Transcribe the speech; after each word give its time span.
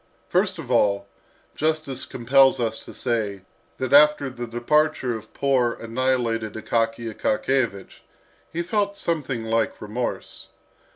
First 0.29 0.57
of 0.57 0.71
all, 0.71 1.05
justice 1.53 2.07
compels 2.07 2.59
us 2.59 2.79
to 2.85 2.91
say, 2.91 3.41
that 3.77 3.93
after 3.93 4.31
the 4.31 4.47
departure 4.47 5.15
of 5.15 5.31
poor, 5.35 5.73
annihilated 5.73 6.53
Akaky 6.53 7.13
Akakiyevich, 7.13 7.99
he 8.51 8.63
felt 8.63 8.97
something 8.97 9.45
like 9.45 9.79
remorse. 9.79 10.47